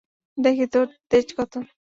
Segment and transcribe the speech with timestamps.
[0.37, 1.59] দেখি তোর তেজ কতো।